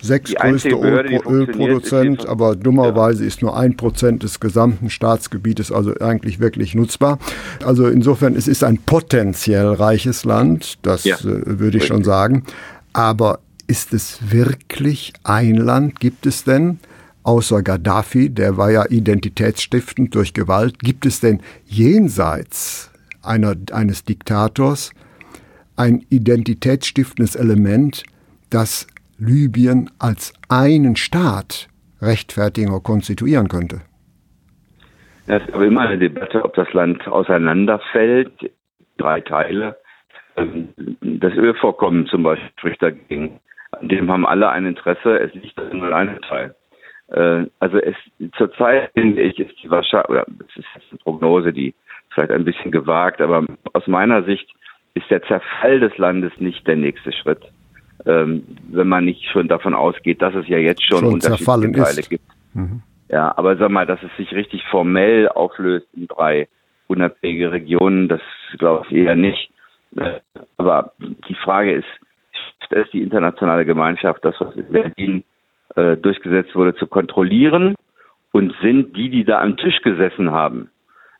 Sechs 0.01 0.33
größte 0.33 0.69
Behörde, 0.69 1.19
Ölproduzent, 1.27 2.25
aber 2.25 2.55
dummerweise 2.55 3.23
ja. 3.23 3.27
ist 3.27 3.41
nur 3.41 3.57
ein 3.57 3.75
Prozent 3.75 4.23
des 4.23 4.39
gesamten 4.39 4.89
Staatsgebietes 4.89 5.73
also 5.73 5.93
eigentlich 5.99 6.39
wirklich 6.39 6.73
nutzbar. 6.73 7.19
Also 7.65 7.87
insofern, 7.87 8.35
es 8.35 8.47
ist 8.47 8.63
ein 8.63 8.77
potenziell 8.77 9.67
reiches 9.67 10.23
Land, 10.23 10.79
das 10.83 11.03
ja. 11.03 11.17
äh, 11.17 11.59
würde 11.59 11.79
ich 11.79 11.87
schon 11.87 12.05
sagen. 12.05 12.45
Aber 12.93 13.39
ist 13.67 13.93
es 13.93 14.19
wirklich 14.31 15.13
ein 15.23 15.55
Land? 15.55 15.99
Gibt 15.99 16.25
es 16.25 16.45
denn, 16.45 16.79
außer 17.23 17.61
Gaddafi, 17.61 18.29
der 18.29 18.55
war 18.55 18.71
ja 18.71 18.85
identitätsstiftend 18.89 20.15
durch 20.15 20.33
Gewalt, 20.33 20.79
gibt 20.79 21.05
es 21.05 21.19
denn 21.19 21.41
jenseits 21.65 22.89
einer, 23.21 23.55
eines 23.71 24.05
Diktators 24.05 24.91
ein 25.79 26.05
identitätsstiftendes 26.09 27.35
Element, 27.35 28.03
das 28.49 28.85
Libyen 29.17 29.89
als 29.97 30.33
einen 30.49 30.95
Staat 30.95 31.69
rechtfertigen 32.01 32.71
oder 32.71 32.81
konstituieren 32.81 33.47
könnte? 33.47 33.81
Es 35.27 35.41
ist 35.43 35.53
aber 35.53 35.65
immer 35.65 35.81
eine 35.81 35.97
Debatte, 35.97 36.43
ob 36.43 36.53
das 36.55 36.71
Land 36.73 37.07
auseinanderfällt, 37.07 38.51
drei 38.97 39.21
Teile. 39.21 39.77
Ähm, 40.35 40.69
das 41.01 41.33
Ölvorkommen 41.33 42.07
zum 42.07 42.23
Beispiel 42.23 42.49
spricht 42.57 42.81
dagegen. 42.81 43.39
An 43.71 43.87
dem 43.87 44.11
haben 44.11 44.25
alle 44.25 44.49
ein 44.49 44.65
Interesse, 44.65 45.19
es 45.19 45.33
liegt 45.33 45.57
nur 45.73 45.95
ein 45.95 46.19
Teil. 46.27 46.55
Äh, 47.09 47.45
also 47.59 47.77
es 47.77 47.95
zurzeit 48.37 48.91
finde 48.93 49.21
ich, 49.21 49.39
ist 49.39 49.55
die 49.63 49.69
Wahrscheinlichkeit, 49.69 50.09
oder 50.09 50.25
es 50.49 50.57
ist 50.57 50.65
eine 50.91 50.99
Prognose, 51.03 51.53
die 51.53 51.73
vielleicht 52.09 52.31
ein 52.31 52.43
bisschen 52.43 52.71
gewagt, 52.71 53.21
aber 53.21 53.45
aus 53.73 53.87
meiner 53.87 54.23
Sicht 54.23 54.49
ist 54.93 55.09
der 55.09 55.21
Zerfall 55.23 55.79
des 55.79 55.97
Landes 55.97 56.31
nicht 56.39 56.67
der 56.67 56.75
nächste 56.75 57.11
Schritt 57.11 57.41
ähm, 58.05 58.43
wenn 58.69 58.87
man 58.87 59.05
nicht 59.05 59.25
schon 59.25 59.47
davon 59.47 59.73
ausgeht, 59.73 60.21
dass 60.21 60.33
es 60.35 60.47
ja 60.47 60.57
jetzt 60.57 60.83
schon, 60.83 60.99
schon 60.99 61.13
unterschiedliche 61.13 61.71
Teile 61.71 61.99
ist. 61.99 62.09
gibt. 62.09 62.25
Mhm. 62.53 62.81
Ja, 63.09 63.35
aber 63.37 63.57
sag 63.57 63.71
mal, 63.71 63.85
dass 63.85 64.01
es 64.03 64.15
sich 64.17 64.33
richtig 64.33 64.63
formell 64.69 65.27
auflöst 65.29 65.87
in 65.93 66.07
drei 66.07 66.47
unabhängige 66.87 67.51
Regionen, 67.51 68.07
das 68.07 68.21
glaube 68.57 68.85
ich 68.89 68.95
eher 68.95 69.15
nicht. 69.15 69.51
Aber 70.57 70.93
die 70.99 71.35
Frage 71.35 71.73
ist, 71.73 71.87
ist 72.61 72.71
es 72.71 72.91
die 72.91 73.01
internationale 73.01 73.65
Gemeinschaft, 73.65 74.23
das, 74.23 74.35
was 74.39 74.55
in 74.55 74.71
Berlin 74.71 75.23
äh, 75.75 75.97
durchgesetzt 75.97 76.55
wurde, 76.55 76.75
zu 76.75 76.87
kontrollieren? 76.87 77.75
Und 78.31 78.53
sind 78.61 78.95
die, 78.95 79.09
die 79.09 79.23
da 79.23 79.41
am 79.41 79.57
Tisch 79.57 79.81
gesessen 79.81 80.29
haben, 80.29 80.69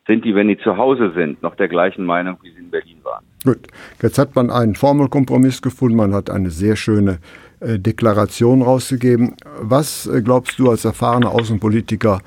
sind 0.05 0.25
die, 0.25 0.35
wenn 0.35 0.47
die 0.47 0.59
zu 0.59 0.77
Hause 0.77 1.11
sind, 1.15 1.41
noch 1.41 1.55
der 1.55 1.67
gleichen 1.67 2.05
Meinung, 2.05 2.37
wie 2.43 2.51
sie 2.51 2.59
in 2.59 2.69
Berlin 2.69 2.99
waren? 3.03 3.25
Gut, 3.45 3.67
jetzt 4.01 4.17
hat 4.17 4.35
man 4.35 4.49
einen 4.49 4.75
Formelkompromiss 4.75 5.61
gefunden, 5.61 5.95
man 5.95 6.13
hat 6.13 6.29
eine 6.29 6.49
sehr 6.49 6.75
schöne 6.75 7.19
äh, 7.61 7.79
Deklaration 7.79 8.61
rausgegeben. 8.61 9.35
Was 9.61 10.07
äh, 10.07 10.21
glaubst 10.21 10.59
du 10.59 10.69
als 10.69 10.83
erfahrener 10.83 11.31
Außenpolitiker 11.31 12.19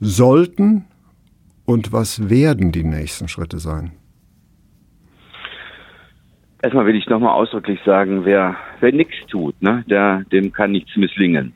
sollten 0.00 0.86
und 1.64 1.92
was 1.92 2.28
werden 2.28 2.72
die 2.72 2.82
nächsten 2.82 3.28
Schritte 3.28 3.58
sein? 3.58 3.92
Erstmal 6.62 6.86
will 6.86 6.96
ich 6.96 7.08
nochmal 7.08 7.34
ausdrücklich 7.34 7.80
sagen, 7.86 8.24
wer, 8.24 8.56
wer 8.80 8.92
nichts 8.92 9.14
tut, 9.28 9.62
ne, 9.62 9.84
der, 9.88 10.24
dem 10.32 10.52
kann 10.52 10.72
nichts 10.72 10.94
misslingen. 10.96 11.54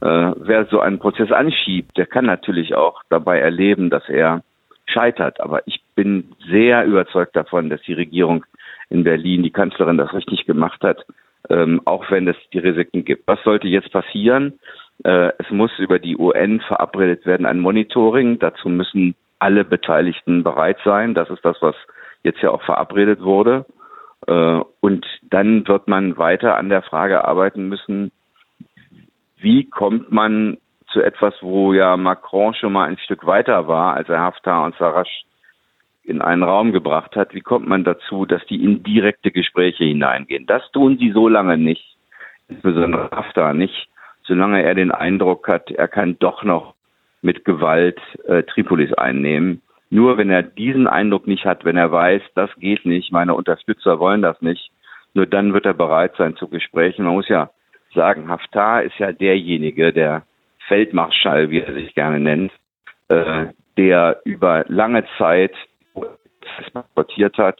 Äh, 0.00 0.06
wer 0.06 0.66
so 0.70 0.80
einen 0.80 0.98
Prozess 0.98 1.30
anschiebt, 1.30 1.96
der 1.98 2.06
kann 2.06 2.24
natürlich 2.24 2.74
auch 2.74 3.02
dabei 3.10 3.38
erleben, 3.38 3.90
dass 3.90 4.08
er 4.08 4.42
scheitert. 4.86 5.40
Aber 5.40 5.66
ich 5.66 5.79
bin 5.94 6.32
sehr 6.50 6.84
überzeugt 6.84 7.36
davon, 7.36 7.70
dass 7.70 7.80
die 7.82 7.94
Regierung 7.94 8.44
in 8.88 9.04
Berlin, 9.04 9.42
die 9.42 9.50
Kanzlerin 9.50 9.98
das 9.98 10.12
richtig 10.12 10.46
gemacht 10.46 10.82
hat, 10.82 11.04
ähm, 11.48 11.80
auch 11.84 12.10
wenn 12.10 12.28
es 12.28 12.36
die 12.52 12.58
Risiken 12.58 13.04
gibt. 13.04 13.26
Was 13.26 13.42
sollte 13.44 13.68
jetzt 13.68 13.92
passieren? 13.92 14.58
Äh, 15.04 15.32
es 15.38 15.50
muss 15.50 15.70
über 15.78 15.98
die 15.98 16.16
UN 16.16 16.60
verabredet 16.60 17.24
werden, 17.24 17.46
ein 17.46 17.60
Monitoring. 17.60 18.38
Dazu 18.38 18.68
müssen 18.68 19.14
alle 19.38 19.64
Beteiligten 19.64 20.42
bereit 20.42 20.78
sein. 20.84 21.14
Das 21.14 21.30
ist 21.30 21.44
das, 21.44 21.56
was 21.60 21.74
jetzt 22.22 22.42
ja 22.42 22.50
auch 22.50 22.62
verabredet 22.62 23.22
wurde. 23.22 23.64
Äh, 24.26 24.60
und 24.80 25.06
dann 25.22 25.66
wird 25.66 25.88
man 25.88 26.18
weiter 26.18 26.56
an 26.56 26.68
der 26.68 26.82
Frage 26.82 27.24
arbeiten 27.24 27.68
müssen, 27.68 28.12
wie 29.38 29.64
kommt 29.64 30.12
man 30.12 30.58
zu 30.92 31.00
etwas, 31.00 31.34
wo 31.40 31.72
ja 31.72 31.96
Macron 31.96 32.54
schon 32.54 32.72
mal 32.72 32.88
ein 32.88 32.98
Stück 32.98 33.24
weiter 33.26 33.68
war, 33.68 33.94
als 33.94 34.08
er 34.08 34.20
Haftar 34.20 34.64
und 34.64 34.76
Sarasch 34.76 35.24
in 36.10 36.20
einen 36.20 36.42
Raum 36.42 36.72
gebracht 36.72 37.16
hat. 37.16 37.34
Wie 37.34 37.40
kommt 37.40 37.66
man 37.66 37.84
dazu, 37.84 38.26
dass 38.26 38.44
die 38.46 38.62
in 38.62 38.82
direkte 38.82 39.30
Gespräche 39.30 39.84
hineingehen? 39.84 40.46
Das 40.46 40.62
tun 40.72 40.98
sie 40.98 41.12
so 41.12 41.28
lange 41.28 41.56
nicht, 41.56 41.96
insbesondere 42.48 43.10
Haftar 43.10 43.54
nicht, 43.54 43.88
solange 44.24 44.62
er 44.62 44.74
den 44.74 44.90
Eindruck 44.90 45.48
hat, 45.48 45.70
er 45.70 45.88
kann 45.88 46.18
doch 46.18 46.44
noch 46.44 46.74
mit 47.22 47.44
Gewalt 47.44 48.00
äh, 48.26 48.42
Tripolis 48.42 48.92
einnehmen. 48.94 49.62
Nur 49.90 50.18
wenn 50.18 50.30
er 50.30 50.42
diesen 50.42 50.86
Eindruck 50.86 51.26
nicht 51.26 51.44
hat, 51.44 51.64
wenn 51.64 51.76
er 51.76 51.90
weiß, 51.90 52.22
das 52.34 52.50
geht 52.56 52.86
nicht, 52.86 53.12
meine 53.12 53.34
Unterstützer 53.34 53.98
wollen 53.98 54.22
das 54.22 54.40
nicht, 54.40 54.70
nur 55.14 55.26
dann 55.26 55.52
wird 55.52 55.66
er 55.66 55.74
bereit 55.74 56.12
sein 56.16 56.36
zu 56.36 56.48
Gesprächen. 56.48 57.04
Man 57.04 57.14
muss 57.14 57.28
ja 57.28 57.50
sagen, 57.94 58.28
Haftar 58.28 58.84
ist 58.84 58.98
ja 58.98 59.12
derjenige, 59.12 59.92
der 59.92 60.22
Feldmarschall, 60.68 61.50
wie 61.50 61.60
er 61.60 61.74
sich 61.74 61.94
gerne 61.94 62.20
nennt, 62.20 62.52
äh, 63.08 63.46
der 63.76 64.20
über 64.24 64.64
lange 64.68 65.04
Zeit 65.18 65.52
transportiert 66.72 67.36
hat, 67.38 67.58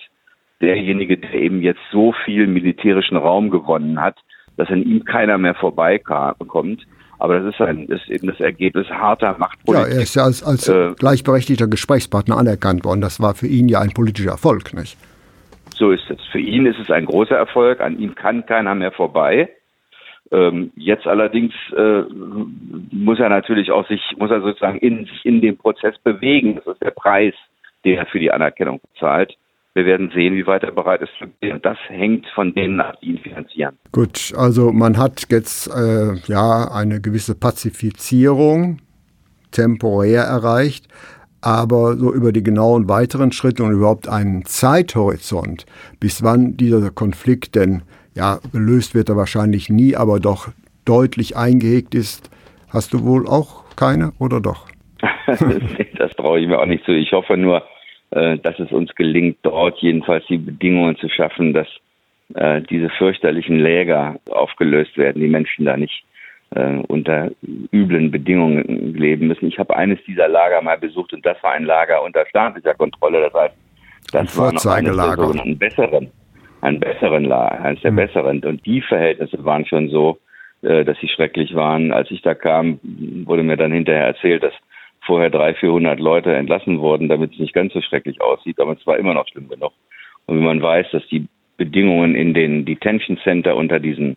derjenige, 0.61 1.19
der 1.19 1.35
eben 1.35 1.63
jetzt 1.63 1.81
so 1.91 2.13
viel 2.25 2.47
militärischen 2.47 3.17
Raum 3.17 3.51
gewonnen 3.51 4.01
hat, 4.01 4.17
dass 4.57 4.69
an 4.69 4.83
ihm 4.83 5.05
keiner 5.05 5.39
mehr 5.39 5.55
vorbeikommt. 5.55 6.87
Aber 7.19 7.39
das 7.39 7.55
ist, 7.55 7.61
ein, 7.61 7.87
das 7.87 8.01
ist 8.01 8.11
eben 8.11 8.29
das 8.29 8.41
Ergebnis 8.41 8.89
harter 8.89 9.37
Machtpolitik. 9.39 9.89
Ja, 9.89 9.95
er 9.95 10.03
ist 10.03 10.15
ja 10.15 10.25
als, 10.25 10.43
als 10.43 10.69
äh, 10.69 10.93
gleichberechtigter 10.99 11.67
Gesprächspartner 11.67 12.37
anerkannt 12.39 12.85
worden. 12.85 13.03
Das 13.03 13.21
war 13.21 13.35
für 13.35 13.47
ihn 13.47 13.69
ja 13.69 13.81
ein 13.81 13.91
politischer 13.91 14.31
Erfolg, 14.31 14.73
nicht? 14.73 14.97
So 15.75 15.93
ist 15.93 16.11
es. 16.11 16.19
Für 16.33 16.39
ihn 16.39 16.67
ist 16.67 16.79
es 16.79 16.91
ein 16.91 17.05
großer 17.05 17.37
Erfolg. 17.37 17.81
An 17.81 17.99
ihm 17.99 18.15
kann 18.15 18.47
keiner 18.47 18.75
mehr 18.75 18.93
vorbei. 18.93 19.51
Ähm, 20.33 20.73
jetzt 20.77 21.07
allerdings 21.07 21.53
äh, 21.77 22.03
muss 22.91 23.19
er 23.19 23.29
natürlich 23.29 23.71
auch 23.71 23.87
sich, 23.89 24.01
muss 24.17 24.31
er 24.31 24.41
sozusagen 24.41 24.79
in, 24.79 25.05
sich 25.05 25.25
in 25.25 25.41
dem 25.41 25.57
Prozess 25.57 25.99
bewegen. 25.99 26.57
Das 26.57 26.75
ist 26.75 26.83
der 26.83 26.93
Preis, 26.93 27.35
den 27.85 27.99
er 27.99 28.07
für 28.07 28.19
die 28.19 28.31
Anerkennung 28.31 28.81
bezahlt. 28.93 29.37
Wir 29.75 29.85
werden 29.85 30.11
sehen, 30.13 30.35
wie 30.35 30.47
weit 30.47 30.65
er 30.65 30.73
bereit 30.73 31.01
ist 31.01 31.13
zu 31.19 31.27
das 31.63 31.79
hängt 31.87 32.27
von 32.35 32.53
denen 32.55 32.81
ab, 32.81 32.97
die 33.01 33.11
ihn 33.11 33.19
finanzieren. 33.19 33.79
Gut, 33.93 34.33
also 34.37 34.73
man 34.73 34.99
hat 34.99 35.27
jetzt 35.31 35.69
äh, 35.69 36.15
ja 36.27 36.71
eine 36.73 37.01
gewisse 37.01 37.37
Pazifizierung 37.37 38.79
temporär 39.53 40.23
erreicht, 40.23 40.89
aber 41.41 41.97
so 41.97 42.13
über 42.13 42.33
die 42.33 42.43
genauen 42.43 42.89
weiteren 42.89 43.31
Schritte 43.33 43.63
und 43.63 43.73
überhaupt 43.73 44.09
einen 44.09 44.45
Zeithorizont, 44.45 45.67
bis 46.01 46.23
wann 46.23 46.57
dieser 46.57 46.91
Konflikt 46.91 47.55
denn 47.55 47.83
ja, 48.15 48.41
gelöst 48.53 48.95
wird 48.95 49.09
er 49.09 49.17
wahrscheinlich 49.17 49.69
nie, 49.71 49.95
aber 49.95 50.19
doch 50.19 50.49
deutlich 50.85 51.37
eingehegt 51.37 51.95
ist. 51.95 52.31
Hast 52.69 52.93
du 52.93 53.05
wohl 53.05 53.27
auch 53.27 53.65
keine 53.77 54.13
oder 54.19 54.41
doch? 54.41 54.67
das 55.99 56.11
traue 56.17 56.41
ich 56.41 56.49
mir 56.49 56.59
auch 56.59 56.67
nicht 56.67 56.85
zu. 56.85 56.93
Ich 56.93 57.13
hoffe 57.13 57.37
nur, 57.37 57.65
äh, 58.11 58.39
dass 58.39 58.59
es 58.59 58.73
uns 58.73 58.93
gelingt, 58.97 59.39
dort 59.43 59.79
jedenfalls 59.79 60.27
die 60.27 60.39
Bedingungen 60.39 60.97
zu 60.97 61.09
schaffen, 61.09 61.55
dass 61.55 61.69
äh, 62.35 62.61
diese 62.63 62.91
fürchterlichen 62.91 63.61
Läger 63.61 64.17
aufgelöst 64.29 64.97
werden, 64.97 65.23
die 65.23 65.29
Menschen 65.29 65.65
da 65.65 65.77
nicht 65.77 66.03
äh, 66.51 66.79
unter 66.89 67.31
üblen 67.73 68.11
Bedingungen 68.11 68.95
leben 68.95 69.29
müssen. 69.29 69.47
Ich 69.47 69.61
habe 69.61 69.77
eines 69.77 70.03
dieser 70.09 70.27
Lager 70.27 70.61
mal 70.61 70.79
besucht 70.79 71.13
und 71.13 71.25
das 71.25 71.41
war 71.45 71.53
ein 71.53 71.65
Lager 71.65 72.03
unter 72.03 72.27
staatlicher 72.27 72.75
Kontrolle. 72.75 73.31
Das 73.31 73.35
heißt, 73.35 73.55
das 74.13 74.37
war 74.37 74.53
noch 74.53 74.59
sogenannten 74.59 75.57
besseren, 75.57 76.11
ein 76.63 76.81
besseren 76.81 77.25
Lager, 77.27 77.61
eines 77.63 77.81
der 77.83 77.93
mhm. 77.93 77.97
besseren. 77.97 78.45
Und 78.45 78.67
die 78.67 78.81
Verhältnisse 78.81 79.45
waren 79.45 79.65
schon 79.67 79.89
so, 79.89 80.19
dass 80.63 80.99
sie 81.01 81.09
schrecklich 81.09 81.55
waren. 81.55 81.93
Als 81.93 82.11
ich 82.11 82.21
da 82.23 82.35
kam, 82.35 82.81
wurde 83.25 83.43
mir 83.43 83.57
dann 83.57 83.73
hinterher 83.73 84.07
erzählt, 84.07 84.43
dass 84.43 84.53
vorher 85.11 85.31
300, 85.31 85.59
400 85.59 85.99
Leute 85.99 86.33
entlassen 86.33 86.79
wurden, 86.79 87.09
damit 87.09 87.33
es 87.33 87.41
nicht 87.41 87.53
ganz 87.53 87.73
so 87.73 87.81
schrecklich 87.81 88.21
aussieht. 88.21 88.61
Aber 88.61 88.75
es 88.79 88.87
war 88.87 88.97
immer 88.97 89.13
noch 89.13 89.27
schlimm 89.27 89.49
genug. 89.49 89.73
Und 90.27 90.37
wenn 90.37 90.45
man 90.45 90.63
weiß, 90.63 90.87
dass 90.93 91.05
die 91.09 91.27
Bedingungen 91.57 92.15
in 92.15 92.33
den 92.33 92.65
Detention 92.65 93.19
Center 93.25 93.57
unter 93.57 93.81
diesen 93.81 94.17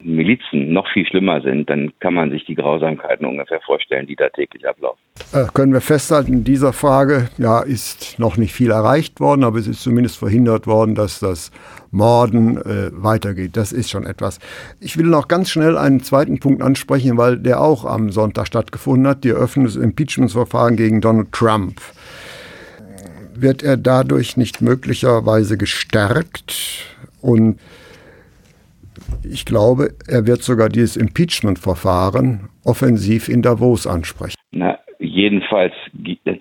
Milizen 0.00 0.72
noch 0.72 0.86
viel 0.92 1.06
schlimmer 1.06 1.40
sind, 1.40 1.68
dann 1.68 1.92
kann 1.98 2.14
man 2.14 2.30
sich 2.30 2.44
die 2.44 2.54
Grausamkeiten 2.54 3.26
ungefähr 3.26 3.60
vorstellen, 3.60 4.06
die 4.06 4.14
da 4.14 4.28
täglich 4.28 4.66
ablaufen. 4.68 4.98
Äh, 5.32 5.46
können 5.52 5.72
wir 5.72 5.80
festhalten, 5.80 6.32
in 6.32 6.44
dieser 6.44 6.72
Frage 6.72 7.28
ja, 7.36 7.60
ist 7.60 8.18
noch 8.18 8.36
nicht 8.36 8.52
viel 8.52 8.70
erreicht 8.70 9.18
worden, 9.20 9.44
aber 9.44 9.58
es 9.58 9.66
ist 9.66 9.82
zumindest 9.82 10.18
verhindert 10.18 10.66
worden, 10.66 10.94
dass 10.94 11.18
das 11.18 11.50
Morden 11.90 12.58
äh, 12.58 12.90
weitergeht. 12.92 13.56
Das 13.56 13.72
ist 13.72 13.90
schon 13.90 14.06
etwas. 14.06 14.38
Ich 14.80 14.96
will 14.96 15.06
noch 15.06 15.26
ganz 15.26 15.50
schnell 15.50 15.76
einen 15.76 16.00
zweiten 16.00 16.38
Punkt 16.38 16.62
ansprechen, 16.62 17.16
weil 17.18 17.38
der 17.38 17.60
auch 17.60 17.84
am 17.84 18.10
Sonntag 18.10 18.46
stattgefunden 18.46 19.08
hat, 19.08 19.24
die 19.24 19.30
Eröffnung 19.30 19.66
des 19.66 19.76
Impeachmentsverfahrens 19.76 20.76
gegen 20.76 21.00
Donald 21.00 21.32
Trump. 21.32 21.80
Wird 23.34 23.62
er 23.62 23.76
dadurch 23.76 24.36
nicht 24.36 24.60
möglicherweise 24.60 25.56
gestärkt 25.56 26.86
und 27.20 27.58
ich 29.24 29.44
glaube, 29.44 29.90
er 30.08 30.26
wird 30.26 30.42
sogar 30.42 30.68
dieses 30.68 30.96
Impeachment-Verfahren 30.96 32.48
offensiv 32.64 33.28
in 33.28 33.42
Davos 33.42 33.86
ansprechen. 33.86 34.36
Na, 34.50 34.78
jedenfalls 34.98 35.72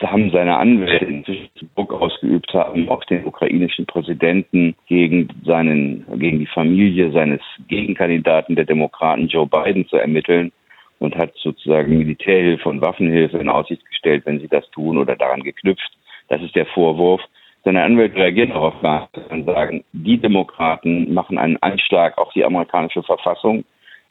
haben 0.04 0.32
seine 0.32 0.58
Anwälte 0.58 1.06
inzwischen 1.06 1.50
Druck 1.76 1.94
ausgeübt 1.94 2.54
haben 2.54 2.90
auf 2.90 3.06
den 3.06 3.26
ukrainischen 3.26 3.86
Präsidenten 3.86 4.76
gegen 4.88 5.28
seinen, 5.46 6.06
gegen 6.18 6.40
die 6.40 6.48
Familie 6.48 7.12
seines 7.12 7.42
Gegenkandidaten 7.68 8.56
der 8.56 8.66
Demokraten 8.66 9.28
Joe 9.28 9.48
Biden 9.48 9.88
zu 9.88 9.98
ermitteln 9.98 10.52
und 11.00 11.16
hat 11.16 11.34
sozusagen 11.36 11.98
Militärhilfe 11.98 12.70
und 12.70 12.82
Waffenhilfe 12.82 13.38
in 13.38 13.50
Aussicht 13.50 13.86
gestellt, 13.86 14.24
wenn 14.26 14.40
sie 14.40 14.48
das 14.48 14.70
tun 14.72 14.98
oder 14.98 15.16
daran 15.16 15.44
geknüpft. 15.44 15.92
Das 16.30 16.42
ist 16.42 16.56
der 16.56 16.66
Vorwurf. 16.68 17.22
Seine 17.68 17.84
Anwälte 17.84 18.16
reagieren 18.16 18.52
darauf 18.52 18.82
gar 18.82 19.10
nicht 19.14 19.30
und 19.30 19.46
sagen, 19.46 19.84
die 19.92 20.18
Demokraten 20.18 21.14
machen 21.14 21.38
einen 21.38 21.58
Anschlag 21.58 22.18
auf 22.18 22.32
die 22.32 22.46
amerikanische 22.46 23.04
Verfassung. 23.04 23.66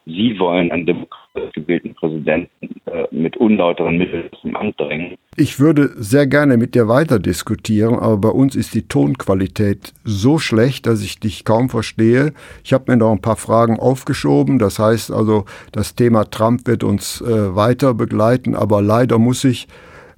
Sie 0.04 0.38
wollen 0.38 0.70
einen 0.70 0.84
demokratisch 0.84 1.54
gewählten 1.54 1.94
Präsidenten 1.94 2.50
äh, 2.84 3.06
mit 3.10 3.38
unlauteren 3.38 3.96
Mitteln 3.96 4.28
zum 4.42 4.56
Amt 4.56 4.78
drängen. 4.78 5.16
Ich 5.38 5.58
würde 5.58 5.88
sehr 5.96 6.26
gerne 6.26 6.58
mit 6.58 6.74
dir 6.74 6.86
weiter 6.86 7.18
diskutieren, 7.18 7.94
aber 7.94 8.18
bei 8.18 8.28
uns 8.28 8.56
ist 8.56 8.74
die 8.74 8.88
Tonqualität 8.88 9.94
so 10.04 10.38
schlecht, 10.38 10.86
dass 10.86 11.02
ich 11.02 11.18
dich 11.18 11.46
kaum 11.46 11.70
verstehe. 11.70 12.34
Ich 12.62 12.74
habe 12.74 12.92
mir 12.92 12.98
noch 12.98 13.10
ein 13.10 13.22
paar 13.22 13.36
Fragen 13.36 13.80
aufgeschoben. 13.80 14.58
Das 14.58 14.78
heißt 14.78 15.10
also, 15.10 15.46
das 15.72 15.94
Thema 15.94 16.24
Trump 16.24 16.66
wird 16.66 16.84
uns 16.84 17.22
äh, 17.22 17.56
weiter 17.56 17.94
begleiten, 17.94 18.54
aber 18.54 18.82
leider 18.82 19.18
muss 19.18 19.44
ich 19.44 19.66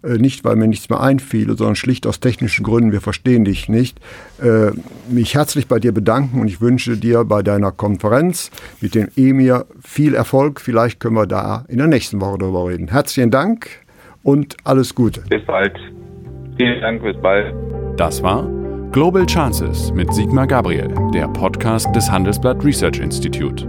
nicht, 0.03 0.45
weil 0.45 0.57
mir 0.57 0.69
nichts 0.69 0.89
mehr 0.89 1.01
einfiel, 1.01 1.47
sondern 1.57 1.77
schlicht 1.77 2.07
aus 2.07 2.21
technischen 2.21 2.65
Gründen, 2.65 2.93
wir 2.93 3.01
verstehen 3.01 3.45
dich 3.45 3.69
nicht, 3.69 3.99
äh, 4.41 4.71
mich 5.09 5.35
herzlich 5.35 5.67
bei 5.67 5.79
dir 5.79 5.93
bedanken 5.93 6.41
und 6.41 6.49
ich 6.49 6.61
wünsche 6.61 6.97
dir 6.97 7.25
bei 7.25 7.43
deiner 7.43 7.73
Konferenz 7.73 8.51
mit 8.81 8.95
dem 8.95 9.09
Emir 9.17 9.67
viel 9.83 10.15
Erfolg. 10.15 10.61
Vielleicht 10.61 11.01
können 11.01 11.17
wir 11.17 11.27
da 11.27 11.65
in 11.69 11.79
der 11.79 11.89
nächsten 11.89 12.21
Woche 12.21 12.39
darüber 12.39 12.69
reden. 12.69 12.89
Herzlichen 12.89 13.31
Dank 13.31 13.69
und 14.23 14.57
alles 14.65 14.95
Gute. 14.95 15.23
Bis 15.29 15.45
bald. 15.45 15.77
Vielen 16.57 16.81
Dank, 16.81 17.03
bis 17.03 17.17
bald. 17.21 17.55
Das 17.97 18.23
war 18.23 18.49
Global 18.93 19.27
Chances 19.27 19.93
mit 19.93 20.13
Sigmar 20.15 20.47
Gabriel, 20.47 20.89
der 21.13 21.29
Podcast 21.29 21.95
des 21.95 22.11
Handelsblatt 22.11 22.65
Research 22.65 23.01
Institute. 23.01 23.67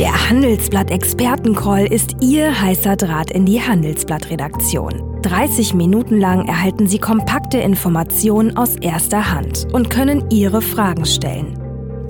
Der 0.00 0.30
Handelsblatt 0.30 0.90
Expertencall 0.90 1.84
ist 1.84 2.16
Ihr 2.22 2.58
heißer 2.58 2.96
Draht 2.96 3.30
in 3.30 3.44
die 3.44 3.60
Handelsblatt-Redaktion. 3.60 5.20
30 5.20 5.74
Minuten 5.74 6.18
lang 6.18 6.48
erhalten 6.48 6.86
Sie 6.86 6.98
kompakte 6.98 7.58
Informationen 7.58 8.56
aus 8.56 8.76
erster 8.76 9.30
Hand 9.30 9.66
und 9.74 9.90
können 9.90 10.30
Ihre 10.30 10.62
Fragen 10.62 11.04
stellen. 11.04 11.58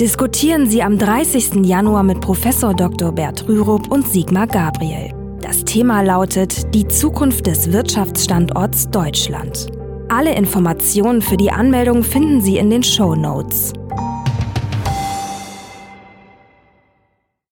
Diskutieren 0.01 0.71
Sie 0.71 0.85
am 0.85 0.99
30. 0.99 1.67
Januar 1.67 2.05
mit 2.05 2.21
Professor 2.21 2.75
Dr. 2.75 3.11
Bert 3.11 3.49
Rürup 3.49 3.91
und 3.91 4.07
Sigmar 4.07 4.47
Gabriel. 4.47 5.13
Das 5.41 5.65
Thema 5.65 6.03
lautet 6.03 6.73
Die 6.73 6.87
Zukunft 6.87 7.49
des 7.49 7.73
Wirtschaftsstandorts 7.73 8.89
Deutschland. 8.91 9.67
Alle 10.09 10.37
Informationen 10.37 11.23
für 11.23 11.37
die 11.37 11.51
Anmeldung 11.51 12.05
finden 12.05 12.41
Sie 12.41 12.57
in 12.57 12.71
den 12.71 12.85
Show 12.85 13.17
Notes. 13.17 13.73